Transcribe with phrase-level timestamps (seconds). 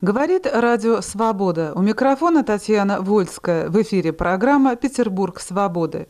[0.00, 1.72] Говорит радио «Свобода».
[1.74, 3.68] У микрофона Татьяна Вольская.
[3.68, 6.06] В эфире программа «Петербург свободы».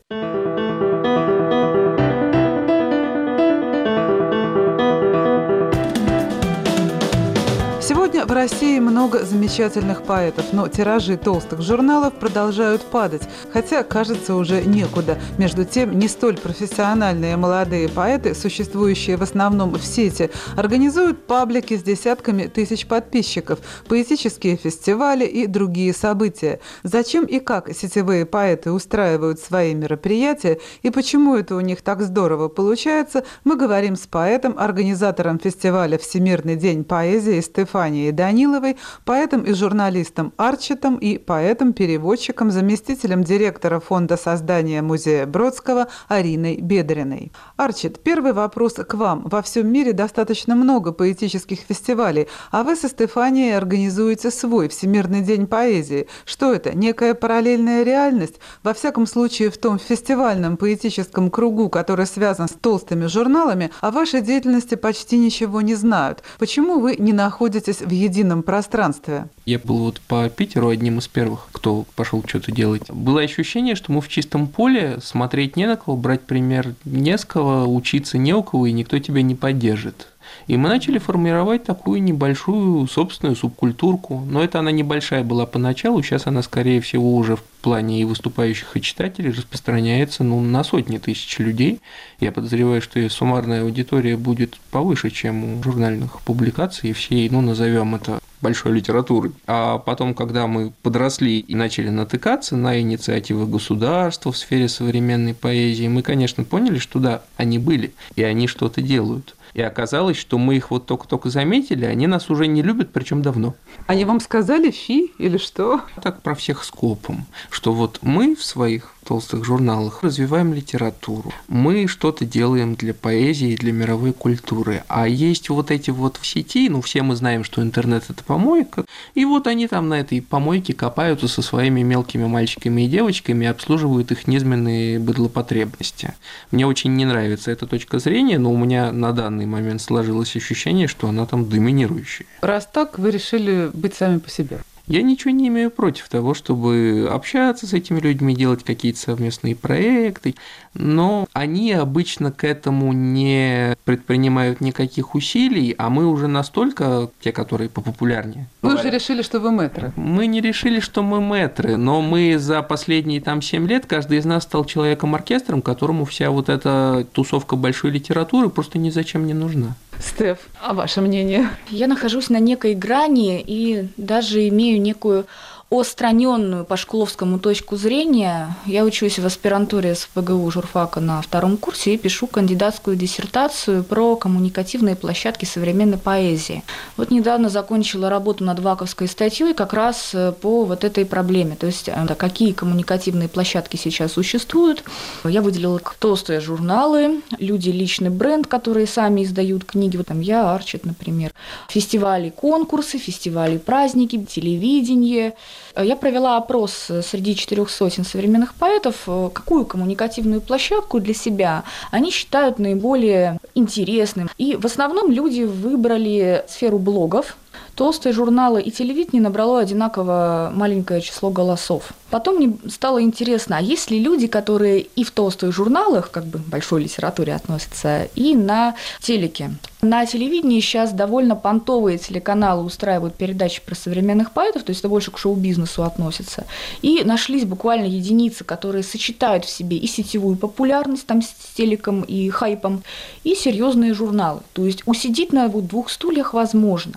[8.28, 13.22] В России много замечательных поэтов, но тиражи толстых журналов продолжают падать,
[13.54, 15.18] хотя, кажется, уже некуда.
[15.38, 21.82] Между тем, не столь профессиональные молодые поэты, существующие в основном в сети, организуют паблики с
[21.82, 26.60] десятками тысяч подписчиков, поэтические фестивали и другие события.
[26.82, 32.48] Зачем и как сетевые поэты устраивают свои мероприятия и почему это у них так здорово
[32.48, 40.32] получается, мы говорим с поэтом, организатором фестиваля «Всемирный день поэзии» Стефанией Даниловой, поэтом и журналистом
[40.36, 47.30] Арчетом и поэтом-переводчиком, заместителем директора фонда создания музея Бродского Ариной Бедриной.
[47.56, 49.22] Арчет, первый вопрос к вам.
[49.28, 55.46] Во всем мире достаточно много поэтических фестивалей, а вы со Стефанией организуете свой Всемирный день
[55.46, 56.08] поэзии.
[56.24, 56.76] Что это?
[56.76, 58.40] Некая параллельная реальность?
[58.64, 64.22] Во всяком случае, в том фестивальном поэтическом кругу, который связан с толстыми журналами, о вашей
[64.22, 66.24] деятельности почти ничего не знают.
[66.40, 69.28] Почему вы не находите находитесь в едином пространстве.
[69.44, 72.90] Я был вот по Питеру одним из первых, кто пошел что-то делать.
[72.90, 77.24] Было ощущение, что мы в чистом поле, смотреть не на кого, брать пример не с
[77.24, 80.08] кого, учиться не у кого, и никто тебя не поддержит.
[80.48, 84.24] И мы начали формировать такую небольшую собственную субкультурку.
[84.26, 88.74] Но это она небольшая была поначалу, сейчас она, скорее всего, уже в плане и выступающих,
[88.74, 91.80] и читателей распространяется ну, на сотни тысяч людей.
[92.18, 97.42] Я подозреваю, что и суммарная аудитория будет повыше, чем у журнальных публикаций, и всей, ну,
[97.42, 99.32] назовем это большой литературы.
[99.46, 105.88] А потом, когда мы подросли и начали натыкаться на инициативы государства в сфере современной поэзии,
[105.88, 109.34] мы, конечно, поняли, что да, они были, и они что-то делают.
[109.54, 113.54] И оказалось, что мы их вот только-только заметили, они нас уже не любят, причем давно.
[113.86, 115.82] Они вам сказали фи или что?
[116.02, 122.26] Так про всех скопом, что вот мы в своих толстых журналах развиваем литературу, мы что-то
[122.26, 127.02] делаем для поэзии, для мировой культуры, а есть вот эти вот в сети, ну все
[127.02, 131.40] мы знаем, что интернет это помойка, и вот они там на этой помойке копаются со
[131.40, 136.12] своими мелкими мальчиками и девочками и обслуживают их низменные быдлопотребности.
[136.50, 140.86] Мне очень не нравится эта точка зрения, но у меня на данный момент сложилось ощущение,
[140.86, 142.26] что она там доминирующая.
[142.42, 144.58] Раз так, вы решили быть сами по себе.
[144.88, 150.34] Я ничего не имею против того, чтобы общаться с этими людьми, делать какие-то совместные проекты,
[150.72, 157.68] но они обычно к этому не предпринимают никаких усилий, а мы уже настолько, те, которые
[157.68, 158.46] попопулярнее.
[158.62, 159.92] Вы уже решили, что вы мэтры.
[159.96, 164.24] Мы не решили, что мы мэтры, но мы за последние там 7 лет, каждый из
[164.24, 169.76] нас стал человеком-оркестром, которому вся вот эта тусовка большой литературы просто ни зачем не нужна.
[170.00, 171.48] Стеф, а ваше мнение?
[171.70, 175.26] Я нахожусь на некой грани и даже имею некую
[175.70, 178.56] отстраненную по шкловскому точку зрения.
[178.64, 184.96] Я учусь в аспирантуре СПГУ журфака на втором курсе и пишу кандидатскую диссертацию про коммуникативные
[184.96, 186.64] площадки современной поэзии.
[186.96, 191.54] Вот недавно закончила работу над ваковской статьей как раз э, по вот этой проблеме.
[191.54, 194.82] То есть э, какие коммуникативные площадки сейчас существуют.
[195.22, 199.98] Я выделила толстые журналы, люди личный бренд, которые сами издают книги.
[199.98, 201.32] Вот там я, Арчит, например.
[201.68, 205.34] Фестивали, конкурсы, фестивали, праздники, телевидение–
[205.76, 212.10] я провела опрос среди четырех сотен современных поэтов, э, какую коммуникативную площадку для себя они
[212.10, 214.30] считают наиболее интересным.
[214.38, 217.36] И в основном люди выбрали сферу блогов,
[217.78, 221.92] Толстые журналы и телевидение набрало одинаково маленькое число голосов.
[222.10, 226.38] Потом мне стало интересно, а есть ли люди, которые и в толстых журналах, как бы
[226.40, 229.52] большой литературе относятся, и на телеке.
[229.80, 235.12] На телевидении сейчас довольно понтовые телеканалы устраивают передачи про современных поэтов, то есть это больше
[235.12, 236.46] к шоу-бизнесу относится.
[236.82, 242.28] И нашлись буквально единицы, которые сочетают в себе и сетевую популярность там с телеком и
[242.28, 242.82] хайпом,
[243.22, 244.40] и серьезные журналы.
[244.52, 246.94] То есть усидеть на вот двух стульях возможно.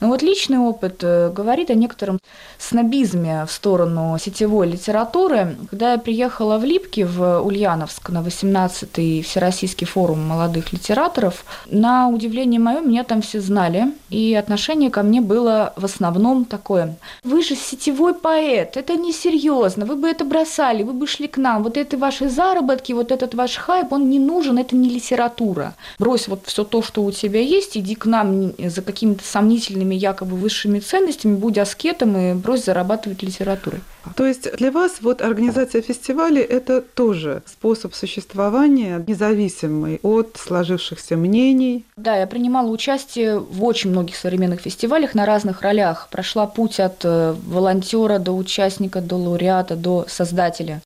[0.00, 2.18] Но вот личный опыт э, говорит о некотором
[2.58, 5.56] снобизме в сторону сетевой литературы.
[5.70, 12.60] Когда я приехала в Липки, в Ульяновск, на 18-й Всероссийский форум молодых литераторов, на удивление
[12.60, 16.96] мое, меня там все знали, и отношение ко мне было в основном такое.
[17.22, 21.62] Вы же сетевой поэт, это несерьезно, вы бы это бросали, вы бы шли к нам,
[21.62, 25.74] вот это ваши заработки, вот этот ваш хайп, он не нужен, это не литература.
[25.98, 30.36] Брось вот все то, что у тебя есть, иди к нам за какими-то сомнительными якобы
[30.36, 33.80] высшими ценностями, будь аскетом и брось зарабатывать литературой.
[34.16, 41.84] То есть для вас вот организация фестивалей– это тоже способ существования независимый от сложившихся мнений?
[41.96, 46.08] Да, я принимала участие в очень многих современных фестивалях на разных ролях.
[46.10, 50.80] Прошла путь от э, волонтера до участника, до лауреата, до создателя.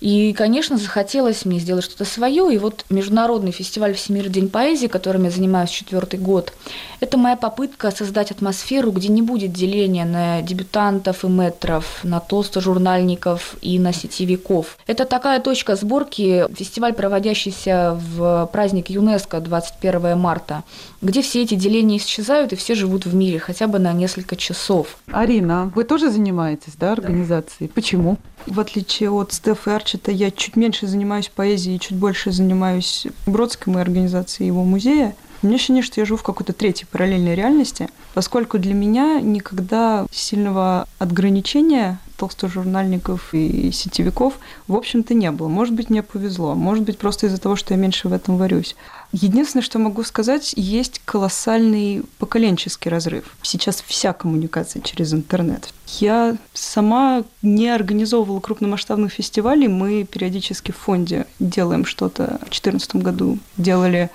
[0.00, 2.54] И, конечно, захотелось мне сделать что-то свое.
[2.54, 6.52] И вот Международный фестиваль «Всемирный день поэзии», которым я занимаюсь четвертый год,
[7.00, 13.56] это моя попытка создать атмосферу, где не будет деления на дебютантов и метров, на толстожурнальников
[13.60, 14.78] и на сетевиков.
[14.86, 20.64] Это такая точка сборки, фестиваль, проводящийся в праздник ЮНЕСКО 21 марта,
[21.02, 24.98] где все эти деления исчезают и все живут в мире хотя бы на несколько часов.
[25.10, 27.68] Арина, вы тоже занимаетесь, да, организацией?
[27.68, 28.18] Почему?
[28.46, 33.72] В отличие от Стеф и Арчета, я чуть меньше занимаюсь поэзией, чуть больше занимаюсь Бродской
[33.72, 35.16] моей организацией его музея.
[35.40, 40.86] Мне ощущение, что я живу в какой-то третьей параллельной реальности, поскольку для меня никогда сильного
[40.98, 45.48] отграничения толстожурнальников и сетевиков, в общем-то, не было.
[45.48, 48.76] Может быть, мне повезло, может быть, просто из-за того, что я меньше в этом варюсь.
[49.12, 53.24] Единственное, что могу сказать, есть колоссальный поколенческий разрыв.
[53.42, 55.72] Сейчас вся коммуникация через интернет.
[56.00, 59.68] Я сама не организовывала крупномасштабных фестивалей.
[59.68, 62.24] Мы периодически в фонде делаем что-то.
[62.24, 64.10] В 2014 году делали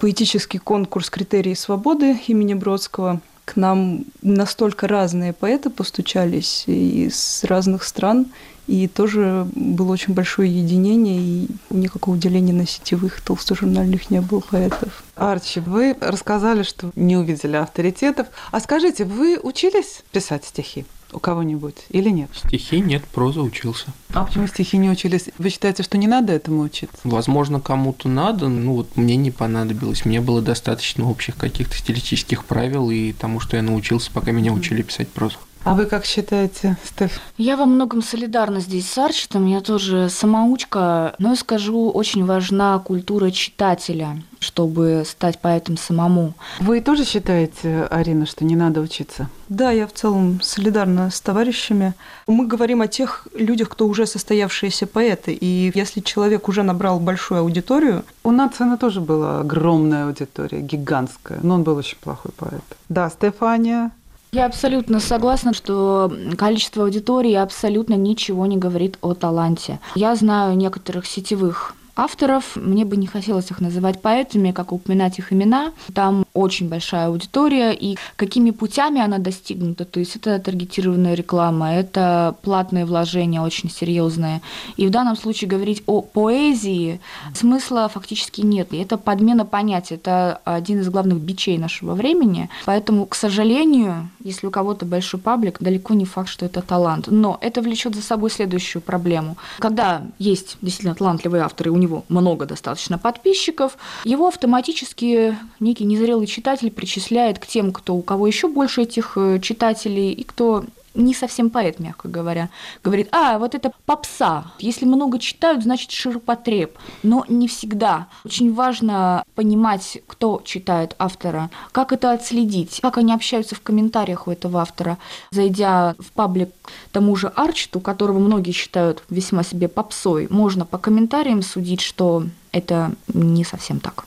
[0.00, 8.26] поэтический конкурс «Критерии свободы» имени Бродского к нам настолько разные поэты постучались из разных стран,
[8.66, 15.04] и тоже было очень большое единение, и никакого деления на сетевых толстожурнальных не было поэтов.
[15.14, 18.26] Арчи, вы рассказали, что не увидели авторитетов.
[18.50, 20.84] А скажите, вы учились писать стихи?
[21.12, 22.30] У кого-нибудь или нет?
[22.34, 23.86] Стихи нет, проза учился.
[24.12, 25.30] А почему стихи не учились?
[25.38, 26.96] Вы считаете, что не надо этому учиться?
[27.04, 30.04] Возможно, кому-то надо, ну вот мне не понадобилось.
[30.04, 34.82] Мне было достаточно общих каких-то стилистических правил и тому, что я научился, пока меня учили
[34.82, 35.38] писать прозу.
[35.66, 37.20] А вы как считаете, Стеф?
[37.38, 39.46] Я во многом солидарна здесь с Арчитом.
[39.46, 46.34] Я тоже самоучка, но я скажу, очень важна культура читателя, чтобы стать поэтом самому.
[46.60, 49.28] Вы тоже считаете, Арина, что не надо учиться?
[49.48, 51.94] Да, я в целом солидарна с товарищами.
[52.28, 55.32] Мы говорим о тех людях, кто уже состоявшиеся поэты.
[55.32, 58.04] И если человек уже набрал большую аудиторию...
[58.22, 62.62] У Нацина тоже была огромная аудитория, гигантская, но он был очень плохой поэт.
[62.88, 63.90] Да, Стефания,
[64.32, 69.80] я абсолютно согласна, что количество аудитории абсолютно ничего не говорит о таланте.
[69.94, 72.56] Я знаю некоторых сетевых авторов.
[72.56, 75.72] Мне бы не хотелось их называть поэтами, как упоминать их имена.
[75.94, 79.84] Там очень большая аудитория, и какими путями она достигнута.
[79.84, 84.42] То есть это таргетированная реклама, это платные вложения очень серьезные.
[84.76, 87.00] И в данном случае говорить о поэзии
[87.34, 88.72] смысла фактически нет.
[88.72, 92.50] И это подмена понятия, это один из главных бичей нашего времени.
[92.66, 97.06] Поэтому, к сожалению, если у кого-то большой паблик, далеко не факт, что это талант.
[97.08, 99.36] Но это влечет за собой следующую проблему.
[99.58, 106.70] Когда есть действительно талантливые авторы, у него много достаточно подписчиков, его автоматически некий незрелый читатель
[106.70, 110.64] причисляет к тем, кто у кого еще больше этих э, читателей и кто
[110.96, 112.48] не совсем поэт, мягко говоря,
[112.82, 114.52] говорит, а, вот это попса.
[114.58, 116.76] Если много читают, значит ширпотреб.
[117.02, 118.08] Но не всегда.
[118.24, 124.30] Очень важно понимать, кто читает автора, как это отследить, как они общаются в комментариях у
[124.30, 124.98] этого автора.
[125.30, 126.50] Зайдя в паблик
[126.92, 132.92] тому же Арчту, которого многие считают весьма себе попсой, можно по комментариям судить, что это
[133.12, 134.06] не совсем так.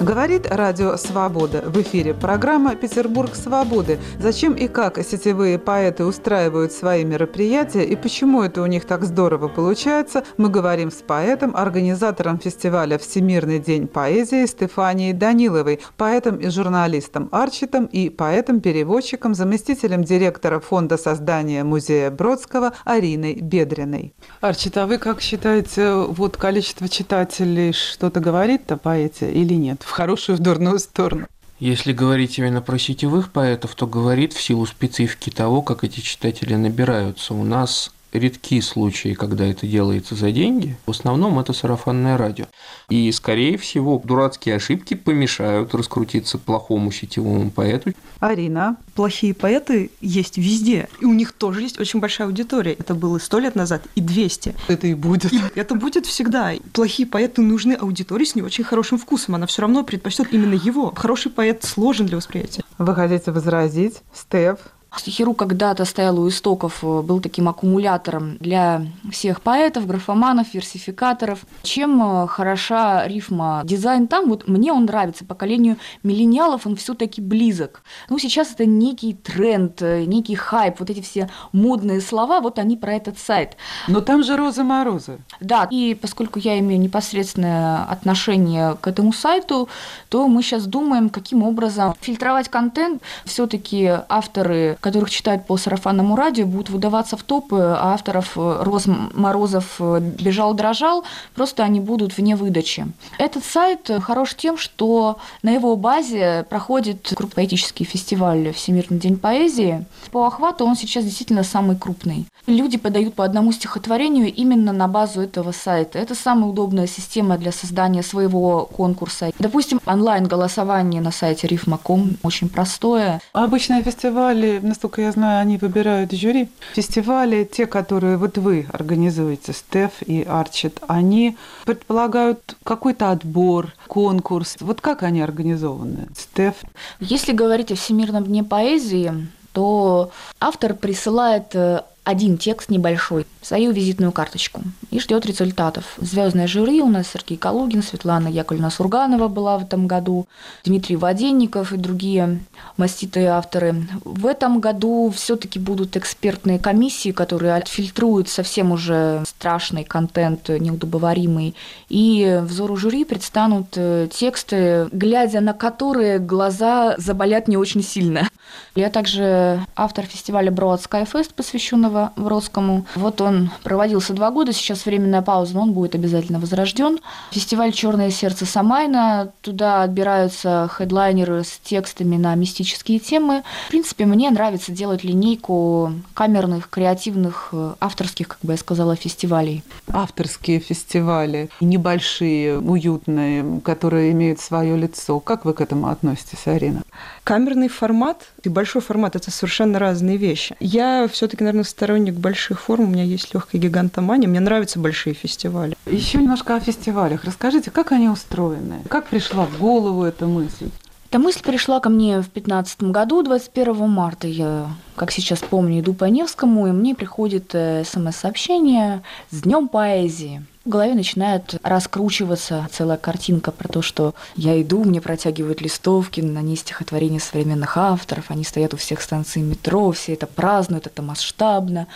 [0.00, 1.62] Говорит Радио Свобода.
[1.66, 3.98] В эфире программа «Петербург свободы».
[4.18, 9.48] Зачем и как сетевые поэты устраивают свои мероприятия и почему это у них так здорово
[9.48, 17.28] получается, мы говорим с поэтом, организатором фестиваля «Всемирный день поэзии» Стефанией Даниловой, поэтом и журналистом
[17.30, 24.14] Арчитом и поэтом-переводчиком, заместителем директора фонда создания музея Бродского Ариной Бедриной.
[24.40, 29.84] Арчит, а вы как считаете, вот количество читателей что-то говорит о поэте или нет?
[29.90, 31.26] В хорошую, в дурную сторону.
[31.58, 36.54] Если говорить именно про сетевых поэтов, то говорит в силу специфики того, как эти читатели
[36.54, 37.34] набираются.
[37.34, 40.76] У нас редки случаи, когда это делается за деньги.
[40.86, 42.46] В основном это сарафанное радио.
[42.88, 47.92] И, скорее всего, дурацкие ошибки помешают раскрутиться плохому сетевому поэту.
[48.18, 48.76] Арина.
[48.94, 50.88] Плохие поэты есть везде.
[51.00, 52.72] И у них тоже есть очень большая аудитория.
[52.72, 54.54] Это было сто лет назад и 200.
[54.68, 55.32] Это и будет.
[55.32, 56.52] И это будет всегда.
[56.72, 59.34] Плохие поэты нужны аудитории с не очень хорошим вкусом.
[59.34, 60.92] Она все равно предпочтет именно его.
[60.94, 62.62] Хороший поэт сложен для восприятия.
[62.78, 64.58] Вы хотите возразить, Стеф?
[64.96, 71.40] Стихиру когда-то стоял у истоков, э, был таким аккумулятором для всех поэтов, графоманов, версификаторов.
[71.62, 73.62] Чем э, хороша рифма?
[73.64, 77.82] Дизайн там, вот мне он нравится, поколению миллениалов он все таки близок.
[78.08, 82.76] Ну, сейчас это некий тренд, э, некий хайп, вот эти все модные слова, вот они
[82.76, 83.56] про этот сайт.
[83.86, 85.18] Но там же Роза Морозы.
[85.40, 89.68] Да, и поскольку я имею непосредственное отношение к этому сайту,
[90.08, 93.02] то мы сейчас думаем, каким образом фильтровать контент.
[93.24, 98.62] все таки авторы которых читают по сарафанному радио, будут выдаваться в топы, а авторов э,
[98.62, 102.86] Роз Морозов э, «Бежал-дрожал», просто они будут вне выдачи.
[103.18, 109.84] Этот сайт хорош тем, что на его базе проходит поэтический фестиваль «Всемирный день поэзии».
[110.10, 112.26] По охвату он сейчас действительно самый крупный.
[112.46, 115.98] Люди подают по одному стихотворению именно на базу этого сайта.
[115.98, 119.30] Это самая удобная система для создания своего конкурса.
[119.38, 123.20] Допустим, онлайн-голосование на сайте рифма.ком очень простое.
[123.32, 126.48] обычные фестивали насколько я знаю, они выбирают жюри.
[126.74, 131.36] Фестивали, те, которые вот вы организуете, Стеф и Арчит, они
[131.66, 134.56] предполагают какой-то отбор, конкурс.
[134.60, 136.08] Вот как они организованы?
[136.16, 136.54] Стеф?
[137.00, 139.12] Если говорить о Всемирном дне поэзии,
[139.52, 145.84] то автор присылает э, один текст небольшой, свою визитную карточку и ждет результатов.
[145.98, 150.26] Звездное жюри у нас Сергей Калугин, Светлана Яковлевна Сурганова была в этом году,
[150.64, 152.40] Дмитрий Воденников и другие
[152.76, 153.86] маститые авторы.
[154.04, 161.54] В этом году все-таки будут экспертные комиссии, которые отфильтруют совсем уже страшный контент, неудобоваримый,
[161.88, 168.28] и взору жюри предстанут э, тексты, глядя на которые глаза заболят не очень сильно.
[168.74, 172.86] Я также автор фестиваля Broad Sky Fest, посвященного Бродскому.
[172.94, 176.98] Вот он проводился два года, сейчас временная пауза, но он будет обязательно возрожден.
[177.30, 183.42] Фестиваль «Черное сердце Самайна», туда отбираются хедлайнеры с текстами на мистические темы.
[183.66, 189.62] В принципе, мне нравится делать линейку камерных, креативных, авторских, как бы я сказала, фестивалей.
[189.88, 195.20] Авторские фестивали, небольшие, уютные, которые имеют свое лицо.
[195.20, 196.82] Как вы к этому относитесь, Арина?
[197.24, 200.56] Камерный формат и большой формат– это совершенно разные вещи.
[200.60, 202.84] Я все таки наверное, сторонник больших форм.
[202.84, 204.28] У меня есть легкая гигантомания.
[204.28, 205.74] Мне нравятся большие фестивали.
[205.86, 207.24] Еще немножко о фестивалях.
[207.24, 208.82] Расскажите, как они устроены?
[208.86, 210.68] Как пришла в голову эта мысль?
[211.08, 214.28] Эта мысль пришла ко мне в 2015 году, 21 марта.
[214.28, 220.44] Я, как сейчас помню, иду по Невскому, и мне приходит э, смс-сообщение «С днем поэзии».
[220.70, 226.42] В голове начинает раскручиваться целая картинка про то, что я иду, мне протягивают листовки, на
[226.42, 231.88] ней стихотворения современных авторов, они стоят у всех станций метро, все это празднуют, это масштабно.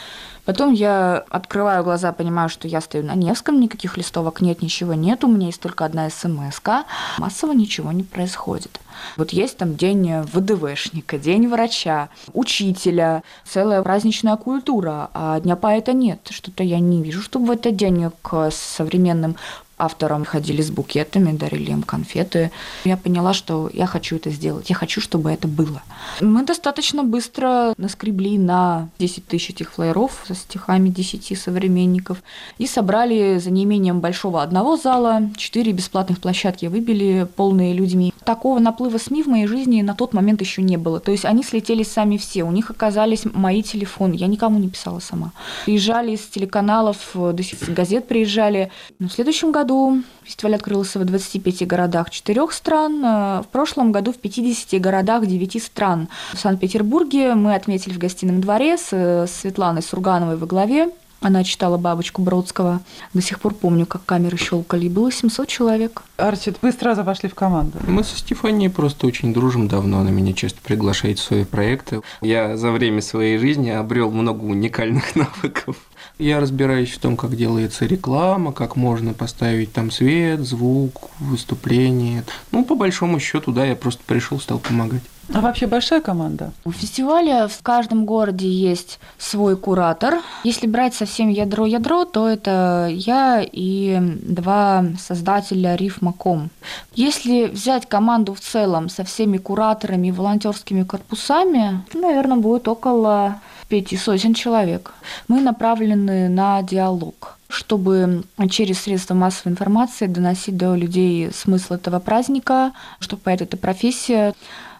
[0.45, 5.23] Потом я открываю глаза, понимаю, что я стою на Невском, никаких листовок нет, ничего нет,
[5.23, 6.83] у меня есть только одна смс -ка.
[7.19, 8.81] Массово ничего не происходит.
[9.17, 16.21] Вот есть там день ВДВшника, день врача, учителя, целая праздничная культура, а Дня поэта нет.
[16.31, 19.37] Что-то я не вижу, чтобы в этот день к современным
[19.85, 22.51] авторам ходили с букетами, дарили им конфеты.
[22.85, 24.71] Я поняла, что я хочу это сделать.
[24.71, 25.83] Я хочу, чтобы это было.
[26.21, 32.23] Мы достаточно быстро наскребли на 10 тысяч этих флайеров со стихами 10 современников
[32.59, 38.13] и собрали за неимением большого одного зала 4 бесплатных площадки, выбили полные людьми.
[38.25, 41.01] Такого наплыва СМИ в моей жизни на тот момент еще не было.
[41.01, 42.45] То есть они слетели сами все.
[42.45, 44.15] У них оказались мои телефоны.
[44.15, 45.33] Я никому не писала сама.
[45.67, 48.71] Приезжали из телеканалов, до сих газет приезжали.
[48.99, 53.93] Но в следующем году году фестиваль открылся в 25 городах 4 стран, э, в прошлом
[53.93, 56.09] году в 50 городах 9 стран.
[56.33, 60.91] В Санкт-Петербурге мы отметили в гостином дворе с Светланой Сургановой во главе.
[61.25, 62.83] Она читала «Бабочку» Бродского.
[63.15, 64.89] До сих пор помню, как камеры щелкали.
[64.89, 66.03] Было 700 человек.
[66.19, 67.79] Арчит, вы сразу вошли в команду.
[67.87, 70.01] Мы со Стефанией просто очень дружим давно.
[70.01, 72.03] Она меня часто приглашает в свои проекты.
[72.21, 75.79] Я за время своей жизни обрел много уникальных навыков.
[76.19, 82.23] Я разбираюсь в том, как делается реклама, как можно поставить там свет, звук, выступление.
[82.53, 85.01] Ну, по большому счету, да, я просто пришел, стал помогать.
[85.33, 86.53] А вообще большая команда?
[86.65, 90.21] У фестиваля в каждом городе есть свой куратор.
[90.45, 96.51] Если брать совсем ядро-ядро, то это я и два создателя рифма.ком.
[96.95, 103.97] Если взять команду в целом со всеми кураторами и волонтерскими корпусами, наверное, будет около пяти
[103.97, 104.93] сотен человек.
[105.29, 112.73] Мы направлены на диалог чтобы через средства массовой информации доносить до людей смысл этого праздника,
[112.99, 114.35] что поэт– это профессия,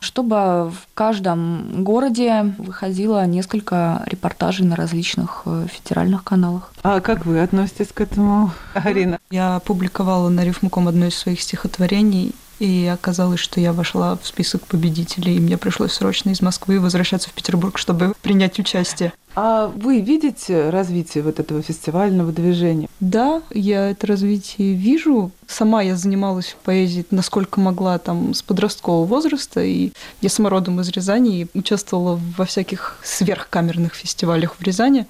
[0.05, 6.73] чтобы в каждом городе выходило несколько репортажей на различных э, федеральных каналах.
[6.83, 9.19] А как вы относитесь к этому, Арина?
[9.31, 14.67] Я публиковала на Рифмуком одно из своих стихотворений, И оказалось, что я вошла в список
[14.67, 19.13] победителей, и мне пришлось срочно из Москвы возвращаться в Петербург, чтобы принять участие.
[19.37, 22.89] А вы видите развитие вот этого фестивального движения?
[23.01, 25.33] Да, я это развитие вижу.
[25.49, 30.89] Сама я занималась поэзией, насколько могла, там, с подросткового возраста, и я сама родом из
[30.91, 35.07] Рязани и участвовала во всяких сверхкамерных фестивалях в Рязани.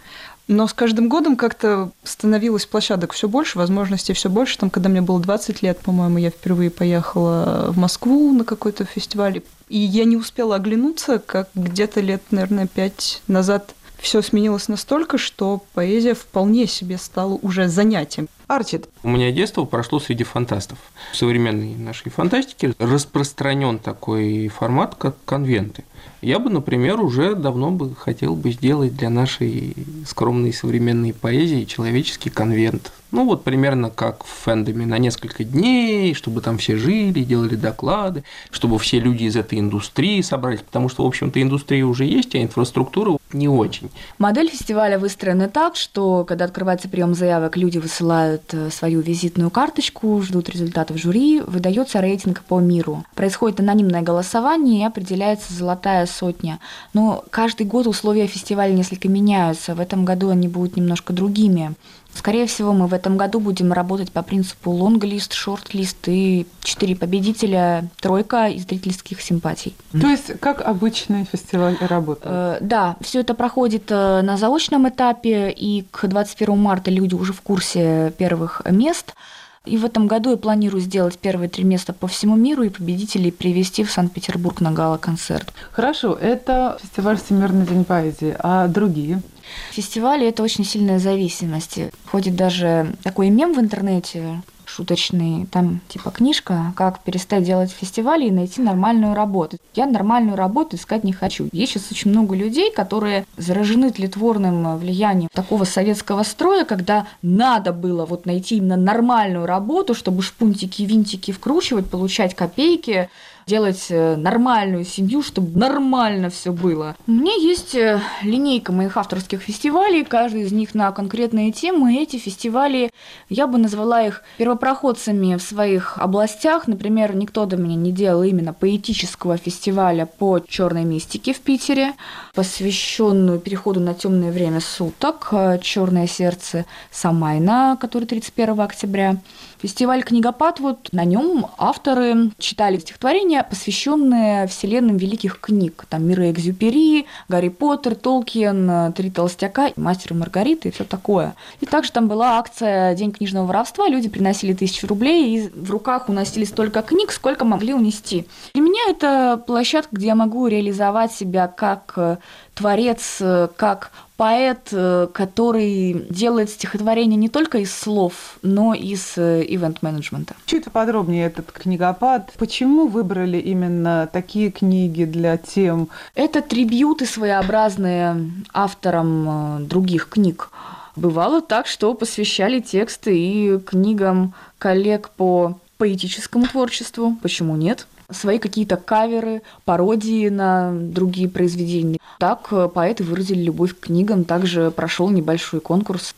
[0.47, 4.59] Но с каждым годом как-то становилось площадок все больше, возможностей все больше.
[4.59, 9.43] Там, когда мне было 20 лет, по-моему, я впервые поехала в Москву на какой-то фестиваль.
[9.69, 13.75] И я не успела оглянуться, как где-то лет, наверное, пять назад
[14.05, 18.29] все сменилось настолько, что поэзия вполне себе стала уже занятием.
[18.47, 18.87] Арчит.
[19.03, 20.79] У меня детство прошло среди фантастов.
[21.13, 25.85] В современной нашей фантастике распространен такой формат, как конвенты.
[26.21, 29.75] Я бы, например, уже давно бы хотел бы сделать для нашей
[30.07, 32.93] скромной современной поэзии человеческий конвент.
[33.15, 38.25] Ну вот примерно как в фэндоме на несколько дней, чтобы там все жили, делали доклады,
[38.51, 42.43] чтобы все люди из этой индустрии собрались, потому что, в общем-то, индустрия уже есть, а
[42.43, 43.89] инфраструктура не очень.
[44.19, 50.21] Модель фестиваля выстроена так, что когда открывается прием заявок, люди высылают э, свою визитную карточку,
[50.21, 53.05] ждут результатов жюри, выдается рейтинг по миру.
[53.15, 56.61] Происходит анонимное голосование и определяется золотая сотня.
[56.93, 59.75] Но каждый год условия фестиваля несколько меняются.
[59.75, 61.75] В этом году они будут немножко другими.
[62.15, 67.89] Скорее всего, мы в этом году будем работать по принципу лонглист, шорт-лист и четыре победителя,
[68.01, 69.75] тройка из зрительских симпатий.
[69.93, 72.27] То есть, как обычный фестиваль работает?
[72.27, 77.33] Э, да, все это проходит э, на заочном этапе, и к 21 марта люди уже
[77.33, 79.15] в курсе первых мест.
[79.65, 83.33] И в этом году я планирую сделать первые три места по всему миру и победителей
[83.33, 85.53] привести в Санкт-Петербург на гала-концерт.
[85.73, 89.23] Хорошо, это фестиваль Всемирный день поэзии, а другие?
[89.71, 91.79] Фестивали– это очень сильная зависимость.
[92.07, 98.31] Ходит даже такой мем в интернете, шуточный, там типа книжка «Как перестать делать фестивали и
[98.31, 99.57] найти нормальную работу».
[99.75, 101.49] Я нормальную работу искать не хочу.
[101.53, 108.05] Есть сейчас очень много людей, которые заражены тлетворным влиянием такого советского строя, когда надо было
[108.07, 113.09] вот найти именно нормальную работу, чтобы шпунтики, винтики вкручивать, получать копейки,
[113.47, 116.97] делать э, нормальную семью, чтобы нормально все было.
[117.07, 121.97] У меня есть э, линейка моих авторских фестивалей, каждый из них на конкретные темы.
[121.97, 122.91] Эти фестивали,
[123.29, 126.67] я бы назвала их первопроходцами в своих областях.
[126.67, 131.93] Например, никто до меня не делал именно поэтического фестиваля по черной мистике в Питере,
[132.35, 139.17] посвященную переходу на темное время суток, Черное сердце Самайна, который 31 октября.
[139.61, 145.85] Фестиваль «Книгопад», вот на нем авторы читали стихотворения, посвященные вселенным великих книг.
[145.89, 151.35] Там «Миры Экзюпери», «Гарри Поттер», «Толкиен», «Три толстяка», «Мастер и Маргарита» и все такое.
[151.61, 153.89] И также там была акция «День книжного воровства».
[153.89, 158.27] Люди приносили тысячу рублей и в руках уносили столько книг, сколько могли унести.
[158.53, 162.21] Для меня это площадка, где я могу реализовать себя как
[162.55, 163.21] творец,
[163.57, 170.35] как поэт, э, который делает стихотворение не только из слов, но и из э, ивент-менеджмента.
[170.47, 172.33] Чуть подробнее этот книгопад.
[172.39, 175.89] Почему выбрали именно такие книги для тем?
[176.15, 180.51] Это трибьюты своеобразные авторам э, других книг.
[180.97, 187.17] Бывало так, что посвящали тексты и книгам коллег по поэтическому творчеству.
[187.21, 187.89] Почему нет?
[188.11, 191.99] Свои какие-то каверы, пародии на другие произведения.
[192.19, 196.15] Так э, поэты выразили любовь к книгам, также прошел небольшой конкурс.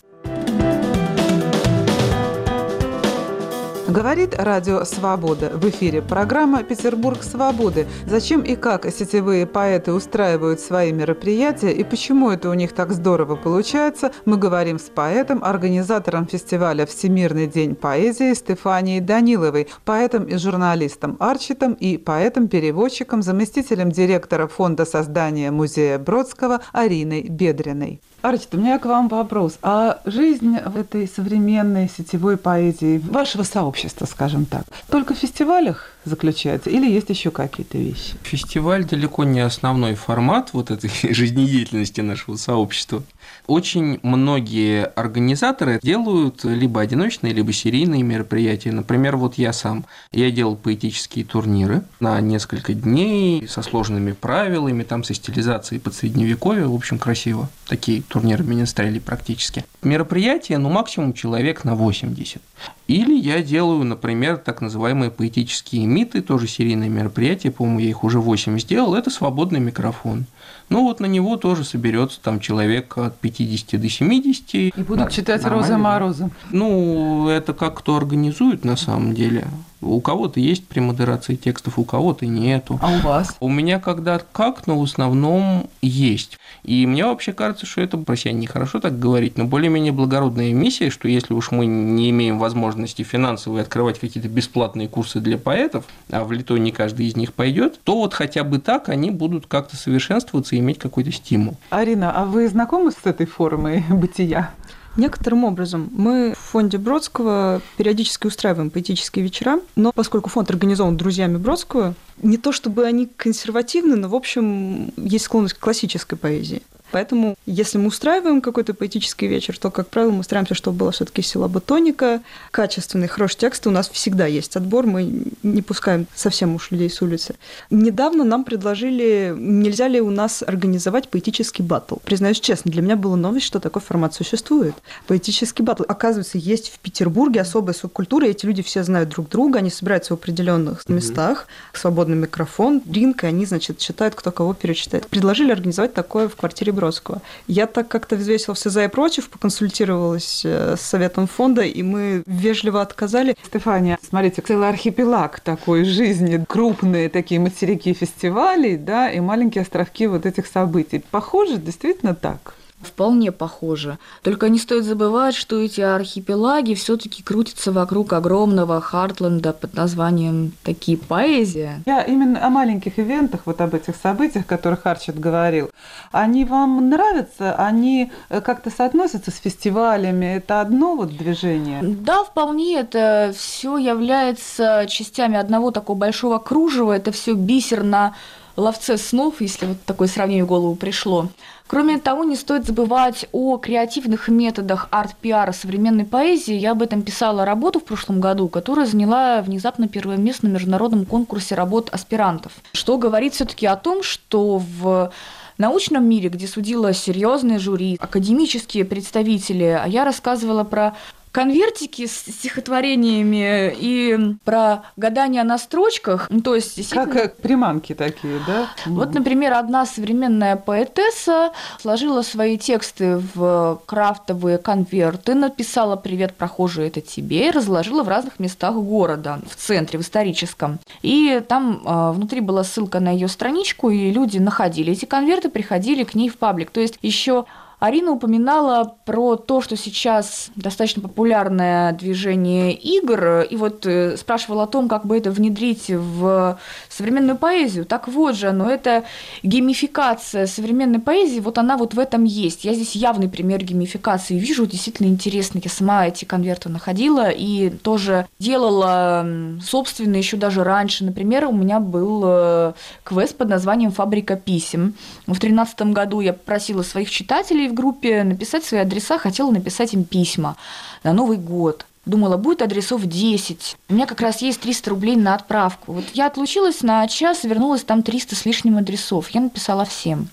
[3.96, 5.52] Говорит Радио Свобода.
[5.54, 7.86] В эфире программа «Петербург свободы».
[8.04, 13.36] Зачем и как сетевые поэты устраивают свои мероприятия и почему это у них так здорово
[13.36, 21.16] получается, мы говорим с поэтом, организатором фестиваля «Всемирный день поэзии» Стефанией Даниловой, поэтом и журналистом
[21.18, 28.02] Арчитом и поэтом-переводчиком, заместителем директора фонда создания музея Бродского Ариной Бедриной.
[28.22, 29.58] Арчит, у меня к вам вопрос.
[29.62, 36.70] А жизнь в этой современной сетевой поэзии вашего сообщества, скажем так, только в фестивалях заключается
[36.70, 38.14] или есть еще какие-то вещи?
[38.22, 43.02] Фестиваль далеко не основной формат вот этой жизнедеятельности нашего сообщества.
[43.46, 48.72] Очень многие организаторы делают либо одиночные, либо серийные мероприятия.
[48.72, 49.84] Например, вот я сам.
[50.12, 56.66] Я делал поэтические турниры на несколько дней со сложными правилами, там со стилизацией под средневековье.
[56.66, 57.48] В общем, красиво.
[57.68, 59.64] Такие турниры министрели практически.
[59.82, 62.42] Мероприятие, ну, максимум человек на 80.
[62.88, 68.20] Или я делаю, например, так называемые поэтические миты, тоже серийные мероприятия, по-моему, я их уже
[68.20, 70.26] 8 сделал, это свободный микрофон.
[70.68, 74.54] Ну вот на него тоже соберется там человек от 50 до 70.
[74.54, 76.30] И будут читать Роза Мороза.
[76.50, 79.46] Ну, это как кто организует на самом деле.
[79.80, 82.78] У кого-то есть премодерация текстов, у кого-то нету.
[82.82, 83.36] А у вас?
[83.40, 86.38] У меня когда как, но в основном есть.
[86.64, 90.90] И мне вообще кажется, что это, про себя нехорошо так говорить, но более-менее благородная миссия,
[90.90, 96.24] что если уж мы не имеем возможности финансовой открывать какие-то бесплатные курсы для поэтов, а
[96.24, 99.76] в лито не каждый из них пойдет, то вот хотя бы так они будут как-то
[99.76, 101.56] совершенствоваться и иметь какой-то стимул.
[101.70, 104.50] Арина, а вы знакомы с этой формой бытия?
[104.96, 111.36] Некоторым образом мы в фонде Бродского периодически устраиваем поэтические вечера, но поскольку фонд организован друзьями
[111.36, 116.62] Бродского, не то чтобы они консервативны, но, в общем, есть склонность к классической поэзии.
[116.96, 121.20] Поэтому, если мы устраиваем какой-то поэтический вечер, то, как правило, мы стараемся, чтобы была все-таки
[121.20, 123.66] силаба тоника, качественный, хороший текст.
[123.66, 127.34] У нас всегда есть отбор, мы не пускаем совсем уж людей с улицы.
[127.68, 131.96] Недавно нам предложили, нельзя ли у нас организовать поэтический батл.
[132.02, 134.74] Признаюсь честно, для меня была новость, что такой формат существует.
[135.06, 135.82] Поэтический батл.
[135.86, 140.18] Оказывается, есть в Петербурге особая субкультура, эти люди все знают друг друга, они собираются в
[140.18, 145.08] определенных местах, свободный микрофон, ринг, и они, значит, читают, кто кого перечитает.
[145.08, 147.22] Предложили организовать такое в квартире Бродского.
[147.48, 152.22] Я так как-то взвесила все за и против, поконсультировалась э, с советом фонда, и мы
[152.26, 153.36] вежливо отказали.
[153.44, 160.26] Стефания, смотрите, целый архипелаг такой жизни, крупные такие материки фестивалей, да, и маленькие островки вот
[160.26, 161.02] этих событий.
[161.10, 162.54] Похоже, действительно так?
[162.82, 163.98] Вполне похоже.
[164.22, 170.98] Только не стоит забывать, что эти архипелаги все-таки крутятся вокруг огромного Хартленда под названием «Такие
[170.98, 171.82] поэзия».
[171.86, 175.70] Я именно о маленьких ивентах, вот об этих событиях, о которых Арчит говорил.
[176.12, 177.54] Они вам нравятся?
[177.54, 180.36] Они э, как-то соотносятся с фестивалями?
[180.36, 181.80] Это одно вот движение?
[181.82, 182.80] Да, вполне.
[182.80, 186.92] Это все является частями одного такого большого кружева.
[186.92, 188.14] Это все бисер на
[188.56, 191.28] ловце снов, если вот такое сравнение в голову пришло.
[191.66, 196.54] Кроме того, не стоит забывать о креативных методах арт-пиара современной поэзии.
[196.54, 201.04] Я об этом писала работу в прошлом году, которая заняла внезапно первое место на международном
[201.06, 202.52] конкурсе работ аспирантов.
[202.72, 205.12] Что говорит все-таки о том, что в
[205.58, 210.94] научном мире, где судила серьезные жюри, академические представители, а я рассказывала про
[211.36, 216.28] конвертики с стихотворениями и про гадания на строчках.
[216.30, 217.12] Ну, то есть, действительно...
[217.12, 218.68] Как приманки такие, да?
[218.86, 227.02] Вот, например, одна современная поэтесса сложила свои тексты в крафтовые конверты, написала «Привет, прохожий, это
[227.02, 230.78] тебе» и разложила в разных местах города, в центре, в историческом.
[231.02, 236.04] И там э, внутри была ссылка на ее страничку, и люди находили эти конверты, приходили
[236.04, 236.70] к ней в паблик.
[236.70, 237.44] То есть еще
[237.86, 244.66] Арина упоминала про то, что сейчас достаточно популярное движение игр, и вот э, спрашивала о
[244.66, 247.84] том, как бы это внедрить в современную поэзию.
[247.84, 249.04] Так вот же, но это
[249.44, 252.64] геймификация современной поэзии, вот она вот в этом есть.
[252.64, 255.60] Я здесь явный пример геймификации вижу, действительно интересно.
[255.62, 259.24] Я сама эти конверты находила и тоже делала
[259.62, 261.04] собственно еще даже раньше.
[261.04, 262.72] Например, у меня был э,
[263.04, 264.94] квест под названием «Фабрика писем».
[265.22, 270.02] В 2013 году я попросила своих читателей в группе написать свои адреса, хотела написать им
[270.02, 270.56] письма
[271.04, 271.86] на Новый год.
[272.06, 273.76] Думала, будет адресов 10.
[273.88, 275.92] У меня как раз есть 300 рублей на отправку.
[275.92, 279.28] Вот я отлучилась на час, вернулась, там 300 с лишним адресов.
[279.30, 280.28] Я написала всем.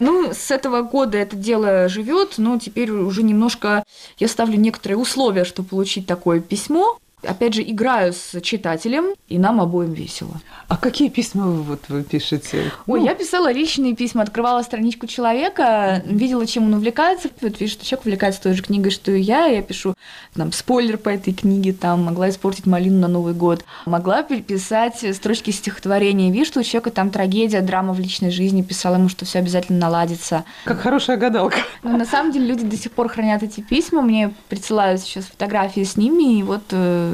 [0.00, 3.84] Ну, с этого года это дело живет, но теперь уже немножко
[4.18, 9.60] я ставлю некоторые условия, чтобы получить такое письмо опять же, играю с читателем, и нам
[9.60, 10.40] обоим весело.
[10.68, 12.72] А какие письма вы, вот, вы пишете?
[12.86, 13.06] Ой, ну...
[13.06, 17.28] я писала личные письма, открывала страничку человека, видела, чем он увлекается.
[17.40, 19.94] Вот вижу, что человек увлекается той же книгой, что и я, я пишу
[20.34, 25.50] там спойлер по этой книге, там могла испортить малину на Новый год, могла переписать строчки
[25.50, 26.32] стихотворения.
[26.32, 29.78] Вижу, что у человека там трагедия, драма в личной жизни, писала ему, что все обязательно
[29.78, 30.44] наладится.
[30.64, 31.58] Как хорошая гадалка.
[31.82, 35.84] Но на самом деле люди до сих пор хранят эти письма, мне присылают сейчас фотографии
[35.84, 37.11] с ними, и вот э,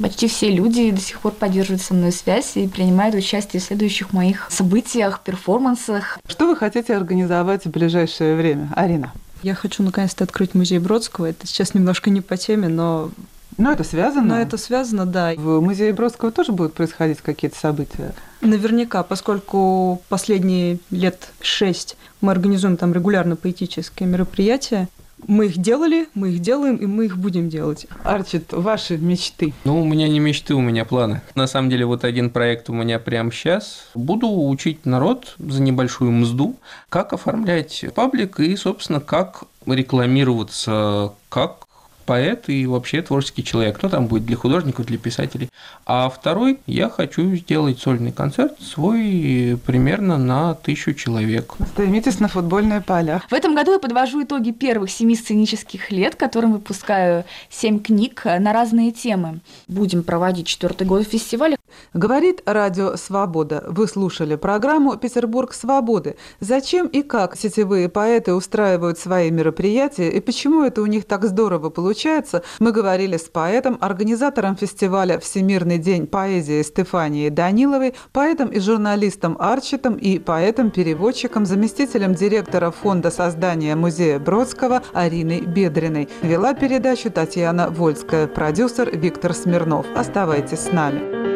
[0.00, 4.12] почти все люди до сих пор поддерживают со мной связь и принимают участие в следующих
[4.12, 6.18] моих событиях, перформансах.
[6.26, 9.12] Что вы хотите организовать в ближайшее время, Арина?
[9.42, 11.26] Я хочу наконец-то открыть музей Бродского.
[11.26, 13.10] Это сейчас немножко не по теме, но
[13.58, 14.28] но это связано?
[14.28, 15.34] Но это связано, да.
[15.36, 18.14] В музее Бродского тоже будут происходить какие-то события?
[18.40, 24.88] Наверняка, поскольку последние лет шесть мы организуем там регулярно поэтические мероприятия,
[25.26, 27.86] мы их делали, мы их делаем, и мы их будем делать.
[28.04, 29.52] Арчит, ваши мечты?
[29.64, 31.22] Ну, у меня не мечты, у меня планы.
[31.34, 33.90] На самом деле, вот один проект у меня прямо сейчас.
[33.94, 36.56] Буду учить народ за небольшую мзду,
[36.88, 41.66] как оформлять паблик и, собственно, как рекламироваться как
[42.02, 43.78] поэт и вообще творческий человек.
[43.82, 45.48] Ну, там будет для художников, для писателей.
[45.86, 51.54] А второй, я хочу сделать сольный концерт свой примерно на тысячу человек.
[51.72, 53.22] Стремитесь на футбольные поля.
[53.30, 58.52] В этом году я подвожу итоги первых семи сценических лет, которым выпускаю семь книг на
[58.52, 59.40] разные темы.
[59.68, 61.56] Будем проводить четвертый год фестиваля.
[61.94, 63.64] Говорит Радио Свобода.
[63.66, 66.16] Вы слушали программу «Петербург свободы».
[66.40, 71.70] Зачем и как сетевые поэты устраивают свои мероприятия и почему это у них так здорово
[71.92, 79.36] получается, мы говорили с поэтом, организатором фестиваля «Всемирный день поэзии» Стефанией Даниловой, поэтом и журналистом
[79.38, 86.08] Арчитом и поэтом-переводчиком, заместителем директора фонда создания музея Бродского Ариной Бедриной.
[86.22, 89.84] Вела передачу Татьяна Вольская, продюсер Виктор Смирнов.
[89.94, 91.31] Оставайтесь с нами.